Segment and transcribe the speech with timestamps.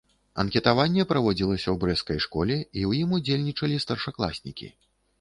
[0.43, 2.59] Анкетаванне праводзілася ў брэсцкай школе,
[2.91, 4.77] у ім удзельнічалі старшакласнікі.